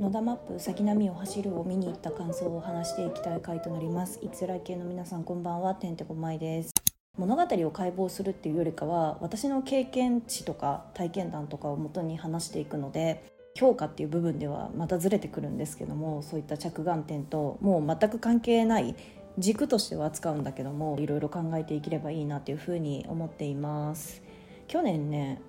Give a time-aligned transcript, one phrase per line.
[0.00, 4.18] 野田マップ先並みを走るを見に行った感想を話していきたい回となります。
[4.22, 5.76] いつら系の皆さんこんばんは。
[5.76, 6.72] てんてこまいです。
[7.16, 13.22] 物語を解剖するっていうよりかは私の経験値とか体験談とかをもとに話していくので
[13.54, 18.96] 評価っていう部分ではまたずれてくるんですけどもそういった着眼点ともう全く関係ない
[19.38, 24.22] 軸としては扱うんだけどもいろいろ考えていければいいなというふうに思っています。
[24.66, 25.40] 去年ね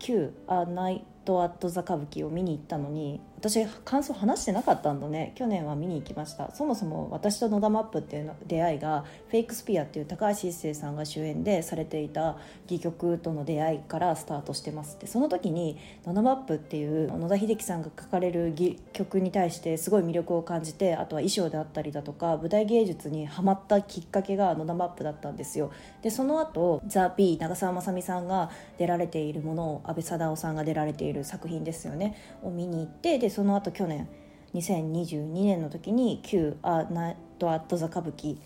[0.00, 5.32] 旧アナイト・アット・ザ・歌舞伎を見に行ったのに私感想話してなかったんだね。
[5.34, 6.54] 去年は見に行きました。
[6.54, 12.36] そもそも私と野田マップっていうの出会いがフェイクスピアっていう高橋一生さんが主演でされていた
[12.66, 15.06] 戯曲との出会いからスタートしてますって。
[15.06, 25.70] その時に野田マップっていう野田秀樹さんが書かれる戯曲に対してすごい魅力を感じてあとは衣装であったりだとか舞台芸術にはまったきっかけが野田マップだったんですよ。
[26.02, 32.16] でその後ザ・ピー長澤まさみさんが出られているものを安倍貞夫さんが出られている作品ですよね。
[32.42, 34.08] を見に行ってでその後去年
[34.54, 38.38] 2022年の時に旧「アナット・アット・ザ・歌舞伎」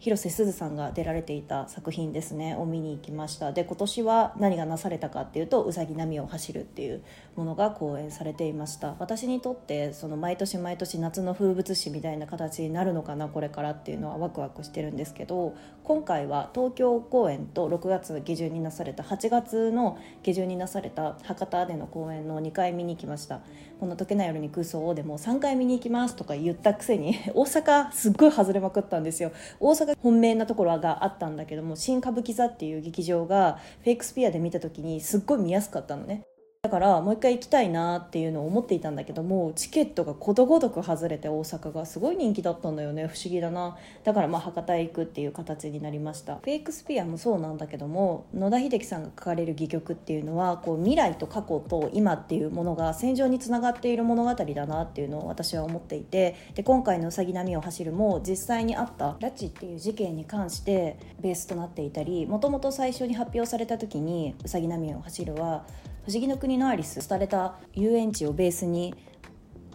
[0.00, 2.54] 広瀬すずさんが出られていた作品ですね。
[2.54, 3.52] を見に行きました。
[3.52, 7.02] で今年は何がなされたかっていうと「うさぎ波を走る」っていう
[7.34, 8.94] ものが公演されていました。
[9.00, 23.40] 私にとってその毎年毎年夏の風物詩みたいな形になるのかなこれからっていうのはワクワクしてるんですけど今回は東京公演と6月下旬になされた8月の下旬になされた博多での公演の2回見に行きました。
[23.80, 29.32] この「解けない夜に空想を」でも3回見に行きますとか言ったくせに大阪すっごい外れまくったんですよ。
[29.58, 36.24] 大阪本命なところがあったんだけども新歌舞伎座っていう劇場がフェイクスピアで見た時にすっごい見やすかったのね。
[36.68, 43.06] だからもう一回行きたいなっていうのを思っていたんだけどもチケットがことごとく外れて大阪がすごい人気だったんだよね。
[43.06, 43.78] 不思議だな。
[44.04, 46.36] だからまあ博多へ行くっていう形になりました。
[46.36, 65.64] フェイクスピアもそうなんだけども野田秀樹さんが書かれる戯曲っていうのはこう未来と過去と今っていうものが戦場につながっている物語だなっていうのを私は思っていてで今回の「うさぎ波を走る」も実際にあった拉致っていう事件に関してベースとなっていたりもともと最初に発表された時に「うさぎ波を走るは」
[66.08, 68.94] 不思議の国のアリス」廃れた遊園地をベースに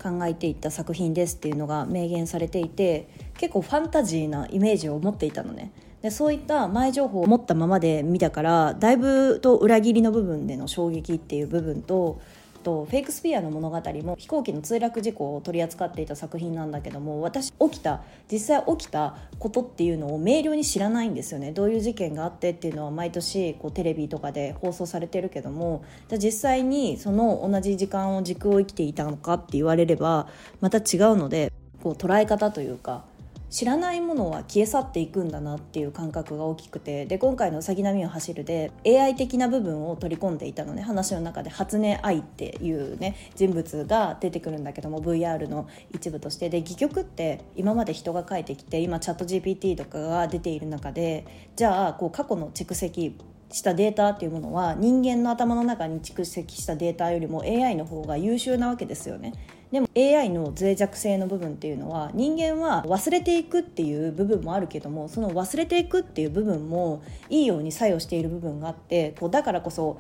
[0.02, 3.08] 考えていった作品ですっていうのが明言されていて
[3.38, 5.72] 結構ファンタジーなイメージを持っていたのね。
[6.02, 12.20] でそういった前情報を持ったままで見たからだいぶと裏切りの部分での衝撃っていう部分と
[12.64, 18.02] とフェイクスピアの物語も飛行機の墜落事故を取り扱っていた作品なんだけども私起きた
[18.32, 21.52] 実際起きたことっていうのを明瞭に知らないんですよね。
[21.52, 30.28] どういう事件があってっていうのは毎年こうテレビとかで放送されてるけどもじゃ実際にその同じ時間を軸を生きていたのかって言われれば
[30.62, 30.84] また違う
[31.18, 31.52] ので
[31.84, 33.04] こう捉え方というか
[33.54, 46.50] 知らないものは消え去っていくんだなっていう感覚が大きくてで今回の「うさぎ波を走る」で AI 的な部分を取り込んでいたのね話の中で初音愛っていうね人物が出てくるんだけども VR の一部として。
[46.50, 51.26] で戯曲って今まで人が書いてきて今チャット GPT とかが出ている中で
[51.56, 53.16] じゃあこう過去の蓄積
[53.54, 59.34] したデータっていうものは人間の頭の中に蓄積したデータよりも AI の方が優秀なわけですよね。
[59.72, 70.00] でも AI の脆弱性の部分っていうのは人間は忘れていくっていう部分もあるけどもその忘れていくっていう部分もいいように作用している部分があってこうだからこそ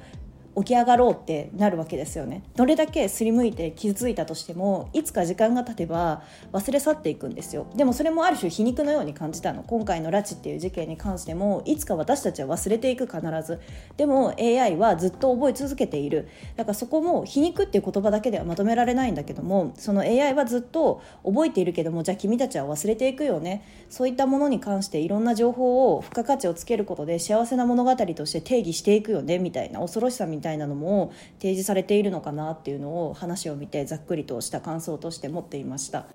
[0.55, 2.43] 起き上がろうってなるわけですよね。
[2.55, 7.65] どれだけすりむいて傷ついたとしてもいつか時間が経てば忘れ去っていくんですよ。
[7.75, 9.63] でもそれもある種皮肉のように感じたの。
[9.63, 13.59] 今回の拉致っていう事件に関してもいつか私たちは忘れていく必ず。
[13.97, 16.27] でも AI はずっと覚え続けている。
[16.55, 23.63] だからそこも皮肉っていう言葉だけではまとめられないんだけどもその AI はずっと覚えているけどもじゃあ君たちは忘れていくよね。
[23.89, 30.42] そういったものに関していろんな情報を付加価値をつけることで幸せな物語として定義していくよねみたいな恐ろしさみたいな。
[30.43, 36.05] たいなのも提示されているのかなっていうのを話を見てざっくりとした感想として持っていました。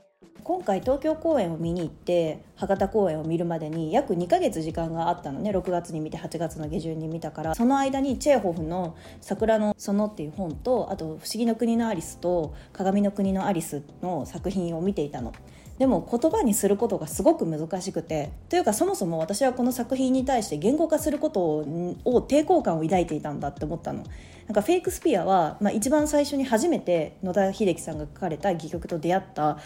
[0.44, 5.50] 今回東京公演を見に行って博多公演を見るまでに約2ヶ月時間があったのね。
[5.50, 7.55] 6月に見て8月の下旬に見たから。
[7.55, 15.33] その間にチェーホフの「桜の園」っていう本とあと「不思議の国のアリス」と「鏡の国のアリス」の作品を見ていたの。
[15.78, 24.04] でも言葉にすることがすごく難しくてというかそもそも私はこの作品に対して言語化することを抵抗感を抱いていたんだって思ったの。
[24.47, 29.59] なんかフェイクスピアは、まあ、一番最初に初めて野田秀樹さんが書かれた戯曲と出会った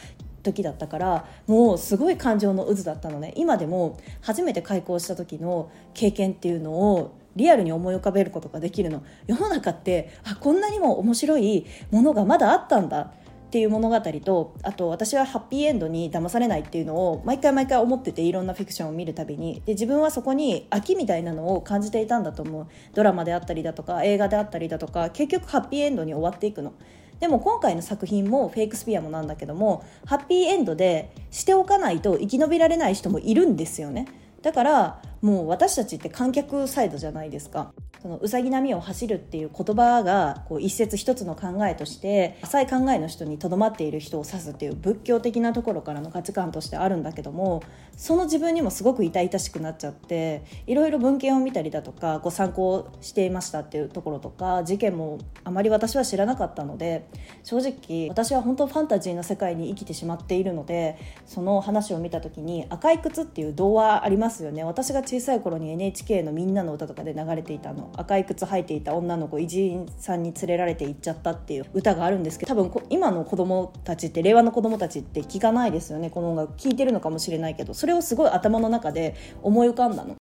[0.42, 3.32] 時だったからもうすごい感情の渦だったのね。
[3.36, 9.02] 今でも初めて開校した時の経験っていうのをリアルに思い浮かべることができるの。
[9.26, 13.12] 世の中ってあこんなにも面白いものがまだあったんだ。
[13.52, 19.60] っていう物語とあと私はハッピーエンドに騙されないっていうのを毎回毎回思ってていろんなフィクションを見るたびに。
[19.66, 22.66] で自分はそこに飽きみたいなのを感じていたんだと思う。
[22.94, 26.72] ドラマであったりだとか映画であったりだとか結局ハッピーエンドに終わっていくの。
[27.20, 34.06] でも今回の作品もフェイクスピアもなんだけどもハッピーエンドでしておかないと生き延びられない人もいるんですよね。
[34.40, 37.72] だからもう私たちって観客サイドじゃないですか。
[38.02, 47.62] そのうさぎ波を走るっていう言葉がこう一節一つの考えとして浅い考えの人にとどまっている人を指すっていう仏教的なところからの価値観としてあるんだけども
[47.96, 57.06] その自分にもすごく痛々しくなっちゃっていろいろ文献を見たりだとかご参考していましたっていうところとか事件もあまり私は知らなかったので
[57.44, 64.64] 正直私は本当ファンタジーの世界に生きてしまっているのでその話を見た時に「赤い靴」っていう童話ありますよね。
[64.64, 80.21] 私が小さい頃に NHK の「みんなの歌」とかで流れていたの赤い靴履いていた女の子偉人さんに連れられて行っちゃったっていう歌があるんですけど多分今の子供たちって令和の子供たちって聞かないですよねこの音楽聴いてるのかもしれないけどそれをすごい頭の中で思い浮かんだの。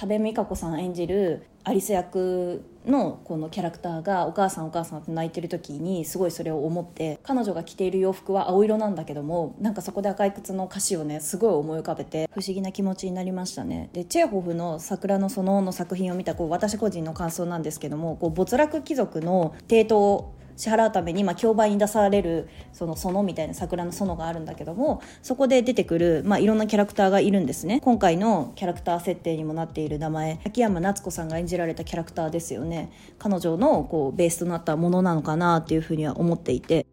[0.00, 13.90] 多部未華子さん演じるアリス役のこのキャラクターがお母さんお母さんって泣いてる時にすごいそれを思って彼女が着ている洋服は青色なんだけどもなんかそこで赤い靴の歌詞をねすごい思い浮かべて不思議な気持ちになりましたね。
[13.92, 27.80] でチェーホフの「桜の園」の作品を見たこう私個人の感想なんですけどもこう没落貴族の抵当支払うために、まあ、競売に出されるその園みたいな桜の園があるんだけどもそこで出てくる、まあ、いろんなキャラクターがいるんですね。
[27.82, 32.92] 今回のキャラクター設定にもなっている名前秋山夏子さんが演じられたキャラクターですよね。
[33.18, 36.86] 彼女のこうベースとなったものなのかなっていうふうには思っていて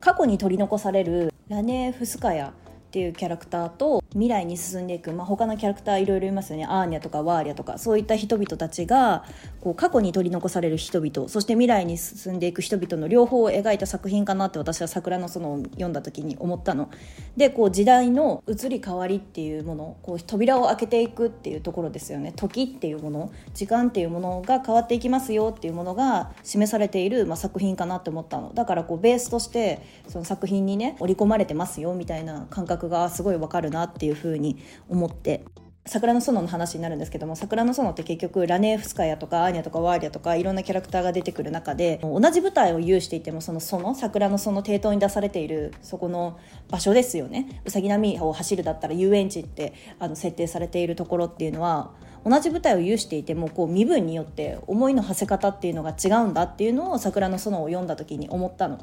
[0.00, 2.52] 過去に取り残されるラネー・フスカヤっ
[2.90, 6.66] ていうキャラクターと未来に進んでいく、まあ、他のキャラクターいろいろいますよね。
[6.66, 7.78] アーニャとかワーリャとか。
[7.78, 9.24] そういった人々たちが
[9.60, 16.90] こう過去に取り残される人々そして未来に進んでいく人々の両方を描いた作品かなって私は桜の園を読んだ時に思ったの。
[17.36, 22.32] でこう時代の移り変わりっていうものこう扉を開けていくっていうところですよね。
[22.36, 28.52] 時っていうもの時間っていうものが変わっていきますよっていうものが示されている、まあ、作品かなって思ったの。
[28.54, 34.58] だからこうベースとしてその作品にね織り込まれてますよみたいな感覚がすごいわかるなってていうふうに
[34.90, 35.46] 思って
[35.86, 46.38] 桜の園の話になるんですけども桜の園って結局ラネーフスカヤとかアーニャとかワーリャとかいろんなキャラクターが出てくる中で同じ舞台を有していてもその園桜の園抵当に出されているそこの
[46.70, 51.92] 場所ですよねうさぎ波を走るだったら遊園地ってあの設定されているところっていうのは
[52.24, 58.78] 同じ舞台を有していてもこう身分によって思いの馳せ方っていうのが違うんだっていうのを桜の園を読んだ時に思ったの。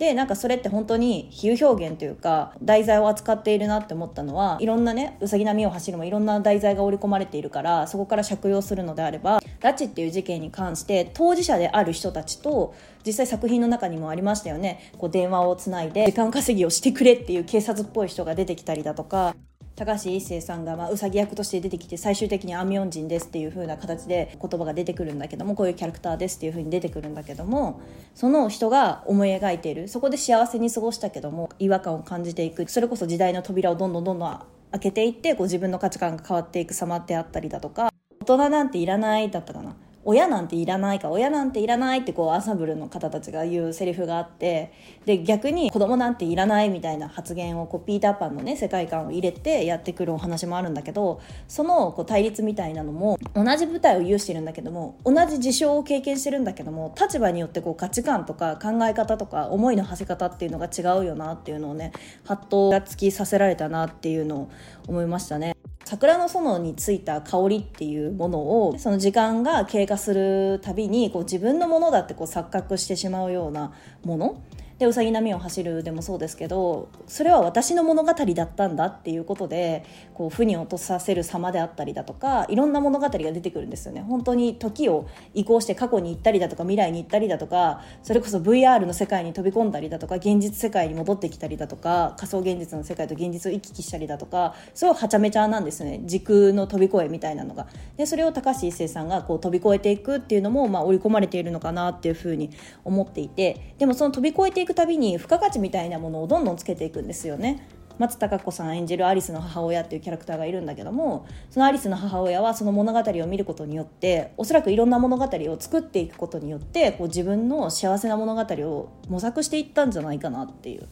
[0.00, 12.74] でなんかそれって本当に比喩表現というか題材を扱っているなって思ったのはいろんなねうさぎ波を走るもいろんな題材が織り込まれているからそこから借用するのであれば拉致っていう事件に関して当事者である人たちと
[13.04, 14.90] 実際作品の中にもありましたよね。
[14.96, 19.36] こう電話をつないで時間稼ぎをしてくれっていう警察っぽい人が出てきたりだとか。
[19.80, 27.80] 高橋一生さんが、まあ、うさぎ役として出てきて最終的にアミョン人ですっていう風な形で言葉が出てくるんだけどもこういうキャラクターですっていう風に出てくるんだけども
[28.14, 32.68] その人が思い描いているそこで幸せに過ごしたけども違和感を感じていく。
[32.68, 34.40] それこそ時代の扉をどんどんどんどん
[34.72, 37.90] 開けていってこう自分の価値観が変わっていく様であったりだとか
[38.20, 39.74] 大人なんていらないだったかな。
[40.04, 44.72] 親なんていらないか親なんていらないってこうアンサブルの方たちが言うセリフがあって
[45.04, 61.92] で逆に子供なんていらないみたいな発言をこうピーターパンのね世界観を入れてやってくるお話もあるんだけどそのこう対立みたいなのも同じ舞台を有してるんだけども同じ事象を経験してるんだけども立場によってこう価値観とか考え方とか思いの馳せ方っていうのが違うよなっていうのをね
[62.24, 64.50] ハッとがつきさせられたなっていうのを
[64.88, 65.59] 思いましたね。
[65.90, 73.72] 桜の園についた香りっていうものをその時間が経過するたびにこう自分のものだってこう錯覚してしまうような
[74.04, 74.40] もの。
[74.80, 79.84] でうさぎ波を走るでもそうですけどそれは私の物語だったんだっていうことで
[80.14, 84.00] こう負に落とさせる様であったりだとかいろんな物語が出てくるんですよね。
[84.00, 96.00] 本当に時を移行して過去に行ったりだとか未来に行ったりだとかそれこそ VR の世界に飛び込んだりだとか現実世界に戻ってきたりだとか仮想現実の世界と現実を行き来したりだとかすごいはちゃめちゃなんですね。
[96.04, 97.66] 時空の飛び越えみたいなのが。
[97.98, 102.48] でそれを高橋一生さんがこう飛び越えていくっていうのもまあ織り込まれているのかなっていうふうに
[102.82, 107.66] 思っていてでもその飛び越えていくたびに付加価値みたいなものをどんどんつけていくんですよね。
[108.00, 120.88] 松たか子さん演じるアリスの母親っていうキャラクターがいるんだけどもそのアリスの母親はその物語を見ることによっておそらくいろんな物語を作っていくことによってこう自分の幸せな物語を模索していったんじゃないかなっていう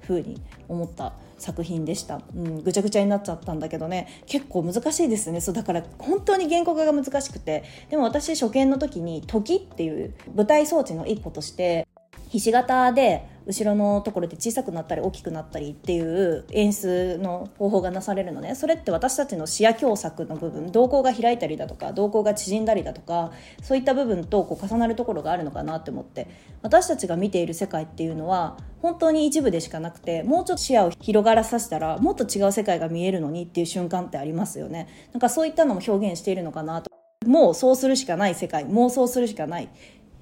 [0.00, 4.08] ふうに思った作品でした、うん、ぐちゃぐちゃになっちゃったんだけどね。
[4.26, 5.40] 結構難しいですね。
[5.40, 7.62] そうだから本当に原告が難しくて。
[7.90, 11.86] でも私初見の時に「時」っていう舞台装置の一個として
[12.28, 18.54] ひし形で後ろのところで小さくなったり大きくなったりっていう演出の方法がなされるのね。
[18.54, 23.32] それって私たちの視野狭窄の部分瞳孔が開いたりだとか瞳孔が縮んだりだとか
[23.62, 26.28] そういった部分とこう重なるところがあるのかなって思って。
[26.60, 34.88] 私たちが見ている世界っていうのは本当に一部でしかなくてもうちょっと視野を広がらさせたらもっと違う世界が見えるのにっていう瞬間ってありますよね。
[35.12, 36.90] なんかそういったのも表現しているのかなと。
[37.26, 39.68] もうそうするしかない世界妄想するしかない。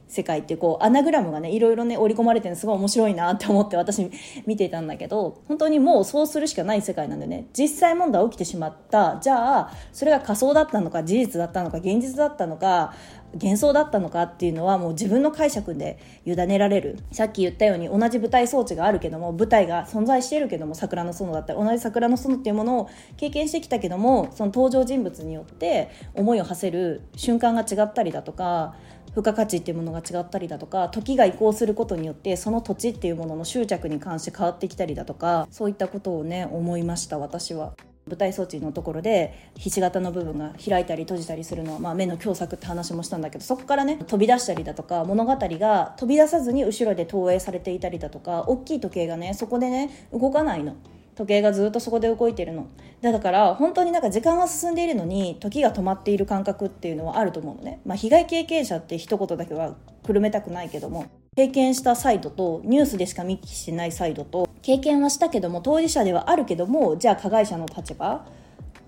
[0.09, 4.11] 世界ってこうアナグラムがねいろいろね織り込まれてるのすごい面白いなって思って私
[4.47, 7.47] 見ていたんだけど本当にもうそうするしかない世界なんでね。
[7.53, 9.19] 実際問題起きてしまった。
[9.21, 12.95] じゃあそれが仮想だったのか事実だったのか現実だったのか
[13.35, 16.99] 幻想だったのかっていうのはもう自分の解釈で委ねられる。
[17.13, 28.75] さっき言ったように同じ舞台装置があるけども舞台が存在してるけども桜の園だったり同じ桜の園っていうものを経験してきたけどもその登場人物によって思いを馳せる瞬間が違ったりだとか
[29.17, 37.73] 付加価値っていうものが違ったりだとか時が移行することによってその土地っていうものの執着に関して変わってきたりだとかそういったことをね思いました私は。
[38.09, 50.77] 舞台装置のところでひし形の部分が開いたり閉じたりするのは、まあ、目の狭窄って話もしたんだけどそこからね飛び出したりだとか物語が飛び出さずに後ろで投影されていたりだとか大きい時計がねそこでね動かないの。
[51.17, 52.67] 時計がずっとそこで動いてるの。
[53.01, 61.07] だから本当になんか時間は進んでいるのに時が止まっている感覚っていうのはあると思うのね、まあ、被害経験者って一言だけはくるめたくないけども。
[61.37, 68.25] 経験したサイドとニュースでしか見聞きしてないサイドと経験はしたけども当事者ではあるけどもじゃあ加害者の立場？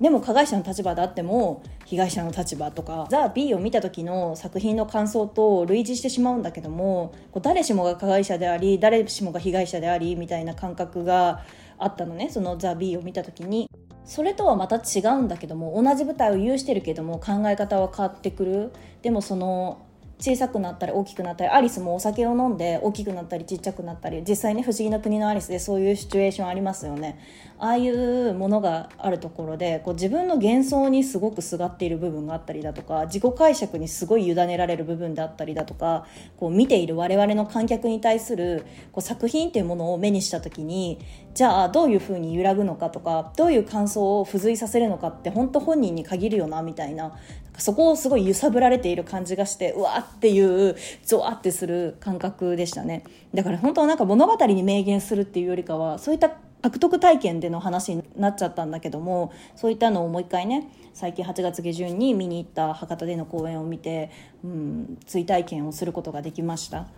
[0.00, 11.42] でも加害者の立場であっても被害者の立場とか「ザ・ B を見た時の作品の感想と類似してしまうんだけどもこう誰しもが加害者であり誰しもが被害者でありみたいな感覚が
[11.78, 13.70] あったのねその「ザ・ビーを見た時に。
[14.04, 18.72] それとはまた違うんだけども同じ舞台を有してるけども考え方は変わってくる。
[19.02, 19.82] でもその
[20.20, 27.18] 小さくなったり大きくなったりアリスもお酒を飲んで大きくなったりちっちゃくなったり実際ね不思議な国のアリスでそういうシチュエーションありますよね。
[27.60, 36.06] ああいうものがあるところでこう自分の幻想にすごくすがっている部分があったりだとか自己解釈にすごい委ねられる部分であったりだとか
[36.36, 41.00] こう見ている我々の観客に対するこう作品っていうものを目にした時に
[41.34, 47.16] じゃあどういうふうに揺らぐのかとかどういう感想を付随させるのかって本当本人に限るよなみたいな
[47.58, 56.30] そこをすごい揺さぶられている感じがしてうわっていうゾワってする感覚でしたねだから本当なんか物語に明言するっていうよりかはそういった
[56.62, 64.10] 獲得体験での話になっちゃったんだけどもそういったのをもう一回ね最近8月下旬に見に行った博多での公演を見て、
[64.44, 66.88] うん、追体験をすることができました。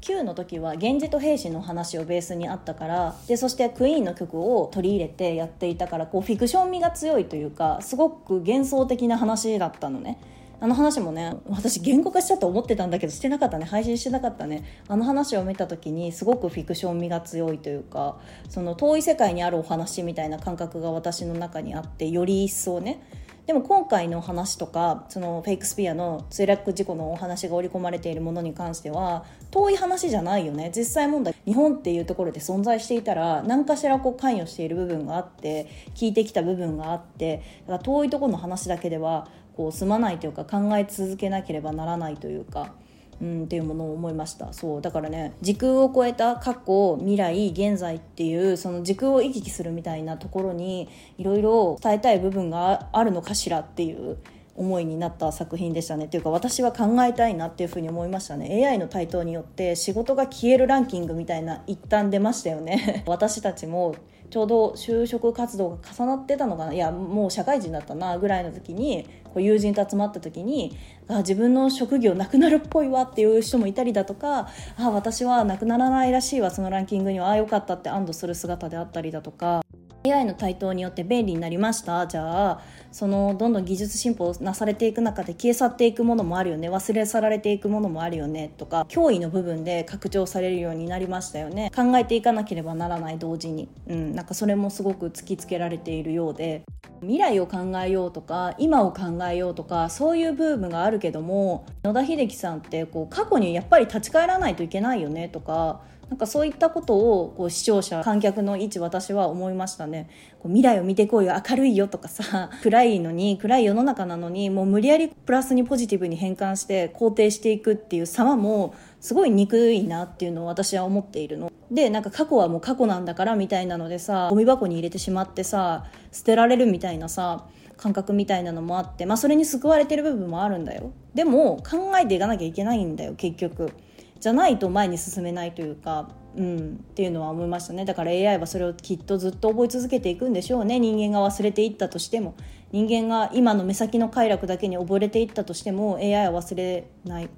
[0.00, 10.18] Q の時は源氏と兵士の話をベースにあったからでそしてクイーンの曲を取り入れてやっていたからこうフィクション味が強いというかすごく幻想的な話だったのね。
[10.58, 23.02] あの話もね私言語化したと思ってたんだけどしてなかったね配信してなかったねあの話を見た時にすごくフィクション味が強いというかその遠い世界にあるお話みたいな感覚が私の中にあってより一層ね
[23.46, 42.74] でも今回の話とかそのフェイクスピアの墜落事故のお話が織り込まれているものに関しては遠い話じゃないよね実際問題日本っていうところで存在していたら何かしらこう関与している部分があって聞いてきた部分があってだから遠いところの話だけではこう済まないというか考え続けなければならないというか。
[43.20, 44.52] うん、っていうものを思いました。
[44.52, 54.18] そうだからね時空を超えた過去未来現在っていうその時空を行き来するみたいなところにいろいろ伝えたい部分があるのかしらっていう
[54.56, 56.06] 思いになった作品でしたね。
[56.06, 58.66] っていうか私は考えたいなっていうふうに思いましたね。
[58.66, 63.04] AI の台頭によって仕事が消えるランキングみたいな一旦出ましたよね。
[63.06, 63.94] 私たちも
[64.30, 66.72] ちょうど就職活動が重なってたのかな。
[66.72, 70.76] いやもう社会人だったなぐらいの時にこう友人と集まった時に
[71.08, 77.28] あ自分の職業なくなるっぽいわっていう人もいたりだとかあ私はなくならないらしいわそのランキングには。
[77.28, 79.65] ああよかったって安堵する姿であったりだとか。
[80.12, 82.06] AI の台頭によって便利になりました。
[82.06, 82.60] じゃあ
[82.92, 86.70] そのどんどん技術進歩なされていく中で消え去っていくものもあるよね。
[86.70, 88.52] 忘れ去られていくものもあるよね。
[88.56, 91.70] とか脅威の部分で拡張されるようになりましたよね。
[91.76, 96.62] 考えていかなければならない同時に、うん、なんかそれもすごく突きつけられているようで。
[97.02, 105.28] 未来を考えようとか今を考えようとかそういうブームがあるけども野田秀樹さんってこう過去にやっぱり立ち返らないといけないよね。
[105.28, 110.08] とかなんかそういったことをこう視聴者観客の位置私は思いましたね。
[110.38, 121.50] こう未来を見てこいよ明るいよとかさ 暗いのに暗い世の中なのにもう無理やりプラスにポジティブに変換して肯定していくっていう様もすごい憎いなっていうのを私は思っているの。
[121.72, 127.46] でなんか過去はもう過去なんだからみたいなのでさゴミ箱に入れてしまってさ捨てられるみたいなさ
[127.76, 130.92] 感覚みたいなのもあってまあそれに救われてる部分もあるんだよ。
[131.14, 133.72] でも考えていかなきゃいけないんだよ結局。
[134.20, 137.84] じゃないと前に進めないというか、うん、っていうのは思いましたね。
[137.84, 140.78] だから AI はそれをきっとずっと覚え続けていくんでしょうね。
[140.78, 142.34] 人間が忘れていったとしても。
[142.72, 147.28] 人間が今の目先の快楽だけに溺れていったとしても AI は忘れない。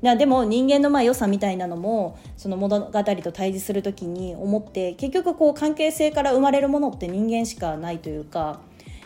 [0.00, 8.60] でも人間のまあ良さみたいなのもその物語と対峙する時に思って結局こう関係性から生まれるものって人間しかないというか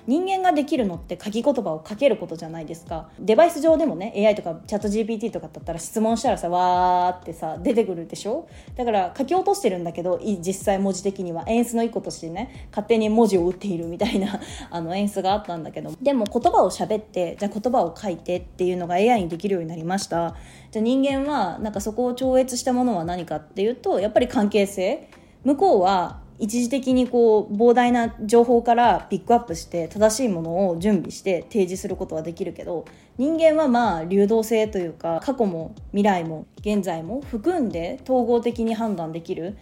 [0.06, 3.08] 人間ができるのって書き言葉を書けることじゃないですか。
[3.20, 8.48] デバイス上でもね AI とかチャット GPT とかだったら質問したらさわーってさ出てくるでしょ？
[8.76, 11.44] だから書き落としてるんだけど実際文字的には。
[11.46, 14.40] 演出の一個としてね勝手に文字を打っているみたいな
[14.70, 15.92] あの演出があったんだけど。
[16.02, 20.34] でも言葉を喋ってじゃあ言葉を書いてっていうのが AI にできるようになりました。
[20.70, 25.08] じゃあ人間はなんかそこを超越したものは何かっていうとやっぱり関係性。
[25.44, 32.84] 向こうは一時的にこう膨大な情報からピックアップして正しいものを準備して提示することはできるけど
[33.16, 39.56] 人間はまあ流動性というか過去も未来も現在も含んで統合的に判断できる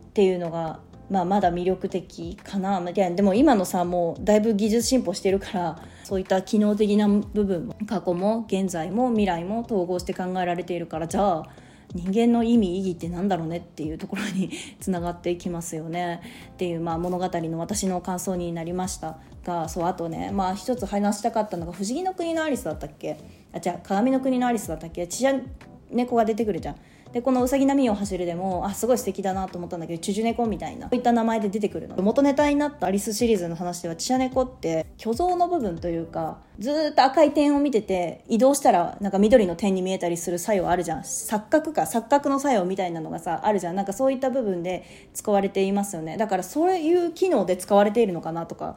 [0.00, 2.80] っていうのが、まあ、まだ魅力的かな。
[2.80, 11.46] でも今のさもうだいぶ技術進歩してるからそういった機能的な部分も過去も現在も未来も統合して考えられているからじゃあ
[11.96, 14.50] 人間の意味意義って何だろうねっていうところに
[14.80, 16.20] つながっていきますよね。
[16.52, 19.18] っていう、まあ、物語の私の感想になりました。
[19.44, 23.16] がそうあとね、まあ、一つ話したかったのが「不思議の国のアリス」だったっけ？
[23.52, 25.06] あじゃあ鏡の国のアリスだったっけ？
[25.06, 25.34] ちゃ
[25.90, 26.76] 猫が出てくるじゃん。
[27.16, 31.96] でこの「うさぎ波を走る」でもあすごい素敵だなと思ったんだけどチュジュネコみたいなそういった名前で出てくるの。
[32.02, 41.00] 元ネタになったアリスシリーズの話ではチャネコって虚像の部分というかずっと赤い点を見てて移動したらなんか緑の点に見えたりする作用あるじゃん。
[41.00, 43.76] 錯覚か錯覚の作用みたいなのがさあるじゃん。
[43.76, 46.18] なんかそういった部分で使われていますよね。
[46.18, 48.76] だからそういう機能で使われているのかなとか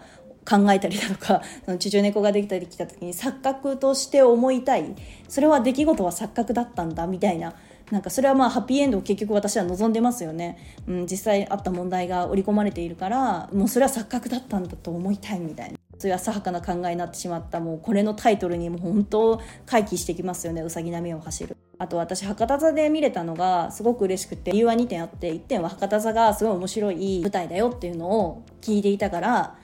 [0.49, 4.95] 考えたりだとかその地中猫ができたりきた時に錯覚として思いたい。
[5.27, 7.53] それは出来事は錯覚だったんだみたいな
[7.91, 15.79] なんかそれはまあハッピーエンドを結局私は望んでますよね、うん、実際あった問題が織り込まれているからもうそれは錯覚だったんだと思いたいみたいな。
[15.97, 17.59] そういう浅はかな考えになってしまった。
[17.59, 20.61] もうこれのタイトルにもう本当回帰してきますよね。
[20.61, 21.57] うさぎ波を走る。
[21.77, 29.55] あと私博多座で見れたのがすごく嬉しくて理由は2点あって1点は博多座がすごい面白い舞台だよっていうのを聞いていたから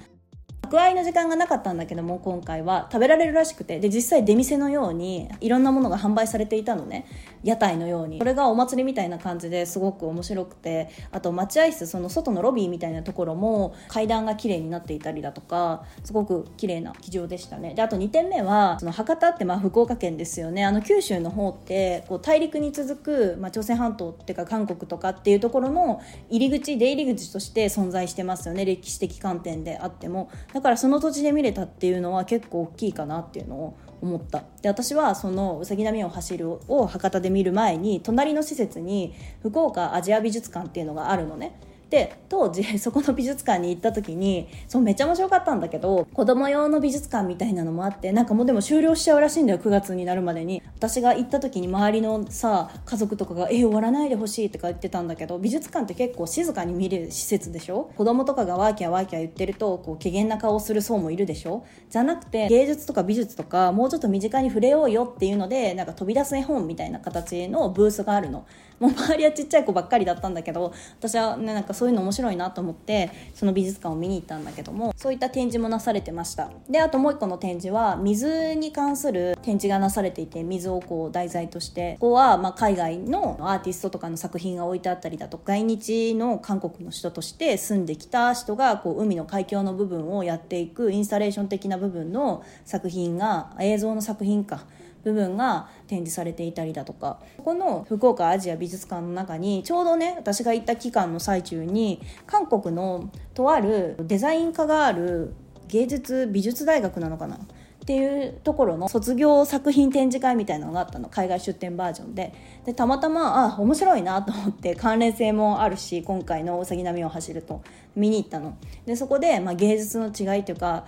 [0.65, 2.89] 宅配の時間がなかったんだけども今回は。
[2.91, 3.79] 食べられるらしくて。
[3.79, 7.05] で実際出店のようにいろんなものが販売されていたのね。
[7.43, 8.17] 屋台のように。
[8.19, 10.89] それがお祭りみたいな感じですごく面白くて。
[11.11, 17.73] あと待合室その外のロビーみたいなところも階段が綺麗になっていたりだとかすごく綺麗な機場でしたね。
[17.75, 20.65] であと2点目はその博多ってまあ福岡県ですよね。
[20.65, 22.95] あの九州の方ってこう大陸に続
[23.35, 28.65] く、まあ、朝鮮半島っていうか韓国とかっていうところの入り口出入り口として存在してますよね。
[28.65, 30.29] 歴史的観点であっても。
[30.55, 34.45] だからその土地で見れたっていうのは結構大きいかなっていうのを思った。
[34.61, 41.59] で私はそのうさぎ波を走るを博多で見る前に隣の施設に福岡アジア美術館っていうのがあるのね。
[41.89, 50.61] で当時 そこの美術館に行った時にそうめっちゃ面白かったんだけど子供用の美術館みたいなのもあってなんかもうでも終了しちゃうらしいんだよ9月になるまでに。
[50.77, 57.89] 私が行った時に周りのさ家族とかが「え終わらないでほしい」とか言ってたんだけど美術館って結構静かに見れる施設でしょ？
[57.95, 61.63] 子供とかがワーキャーワーキャー言ってるとこう怪げな顔をする層もいるでしょ？
[61.89, 68.45] じゃなくて芸術とか美術とかもうちょっと身近に触れようよっていうのでなんか飛び出す絵本みたいな形のブースがあるの。
[68.79, 76.51] もう周りはちっちゃい子ばっかりだったんだけど私はねなんかそういうの面白いなと思ってその美術館を見に行ったんだけどもそういった展示もなされてました。
[76.69, 81.97] であともう一個の展示は水に関する展示がなされていて水をこう題材として。
[81.99, 94.65] ここはま海外のアーティストとかの作品が置いてあったりだとか来日の韓国の人として住んできた人がこう海の海峡の部分をやっていくインスタレーション的な部分の作品が映像の作品か
[95.05, 97.19] 部分が展示されていたりだとか。
[97.43, 105.35] この福岡アジア美術館の中にちょうどね私が行った期間の最中に韓国のとあるデザイン科がある
[105.67, 107.35] 芸術美術大学なのかな？
[107.35, 107.39] っ
[107.85, 111.07] ていうところの卒業作品展示会みたいなのがあったの。
[111.07, 112.33] 海外出展バージョンで。
[112.65, 117.61] でたまたまあ面白いなと思って関連性もあるし今回の「うさぎ波を走る」と
[117.95, 118.57] 見に行ったの。
[118.87, 120.85] でそこで、まあ、芸術の違いというか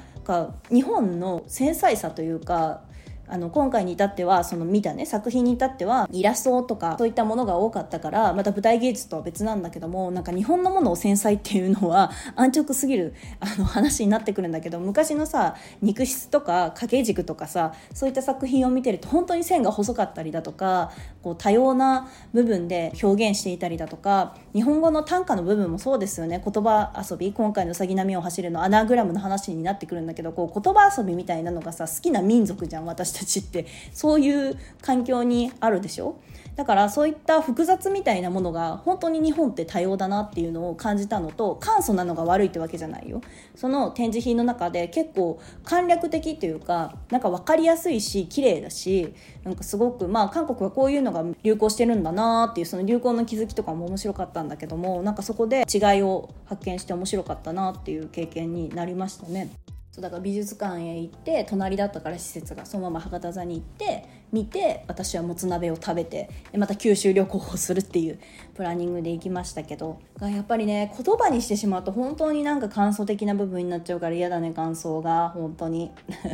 [0.72, 2.82] 日本の繊細さというか
[3.30, 26.42] あの今回に至ってはその見たね作品に至ってはイラストとかそういったものが多かったからまた舞台芸術とは別なんだけどもなんか日本のものを繊細っていうのは安直すぎる あの話になってくるんだけど昔のさ肉質とか掛け軸とかさそういった作品を見てると本当に線が細かったりだとかこう多様な部分で表現していたりだとか日本語の短歌の部分もそうですよね。
[26.44, 36.20] 言葉遊び今回の「うさぎ波を走る」のアナグラムの話になってくるんだけどこう言葉遊びみたいなのがさ好きな民族じゃん私たちってそういう環境にあるでしょ？
[36.56, 43.22] だからそういった複雑みたいなものが本当に日本って多様だなっていうのを感じたのと簡素なのが悪いってわけじゃないよ
[43.56, 59.52] その展示品の中で結構簡略的というかなんか分かりやすいし綺麗だしなんかすごくまあ韓国はこういうのが流行してるんだなっていうその流行の気づきとかも面白かったんだけどもなんかそこで違いを発見して面白かったなっていう経験になりましたね。
[59.98, 68.20] そうだから美術館へ行って隣だったから施設がそのまま博多座に行って見て私はもつ鍋を食べてまた九州旅行をするっていう
[68.54, 75.30] プランニングで行きましたけどがやっぱりね言葉にしてしまうと本当になんか感想的な部分になっちゃうから嫌だね感想が。
[75.30, 75.92] 本当に。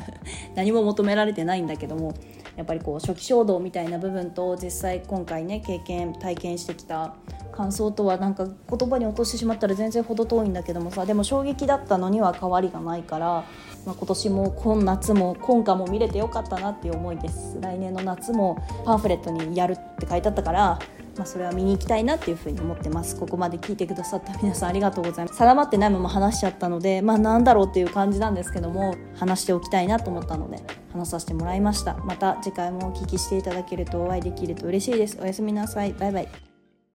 [0.55, 2.13] 何も求められてないんだけども
[2.57, 7.15] やっぱりこう初期衝動みたいな部分と実際今回ね経験体験してきた
[7.55, 13.45] 感想とはなんか言葉に落としてしまったら全然程遠いんだけどもさでも衝撃だったのには変わりがないから、
[13.85, 17.57] まあ、今年も今夏も今夏も見れてよかったなっていう思いです。
[17.61, 20.79] 来年の夏もパンフレットにやるって書いてあったから
[21.17, 23.15] まあ、それは見に行きたいなっていうふうに思ってます。
[23.15, 25.37] ここまで聞いてくださった皆さんありがとうございます。
[25.37, 30.57] 定まってないまま話しちゃったのでまあなんだろうっていう感じなんですけども話しておきたいなと思ったので
[30.91, 31.97] 話させてもらいました。
[31.97, 35.19] また次回もお聞きしていただけるとお会いできると嬉しいです。
[35.21, 35.93] おやすみなさい。
[35.93, 36.52] バイバイ。